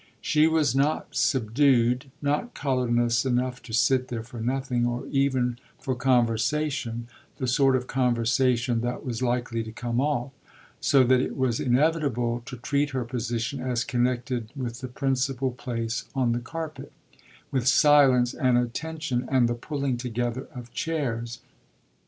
She 0.19 0.47
was 0.47 0.73
not 0.75 1.09
subdued, 1.15 2.09
not 2.23 2.55
colourless 2.55 3.23
enough 3.23 3.61
to 3.61 3.71
sit 3.71 4.07
there 4.07 4.23
for 4.23 4.41
nothing, 4.41 4.83
or 4.83 5.05
even 5.11 5.59
for 5.77 5.93
conversation 5.93 7.07
the 7.37 7.45
sort 7.45 7.75
of 7.75 7.85
conversation 7.85 8.81
that 8.81 9.05
was 9.05 9.21
likely 9.21 9.61
to 9.61 9.71
come 9.71 9.99
off 10.01 10.31
so 10.79 11.03
that 11.03 11.21
it 11.21 11.37
was 11.37 11.59
inevitable 11.59 12.41
to 12.47 12.57
treat 12.57 12.89
her 12.97 13.05
position 13.05 13.59
as 13.61 13.83
connected 13.83 14.51
with 14.55 14.81
the 14.81 14.87
principal 14.87 15.51
place 15.51 16.05
on 16.15 16.31
the 16.31 16.39
carpet, 16.39 16.91
with 17.51 17.67
silence 17.67 18.33
and 18.33 18.57
attention 18.57 19.29
and 19.31 19.47
the 19.47 19.53
pulling 19.53 19.97
together 19.97 20.47
of 20.55 20.73
chairs. 20.73 21.41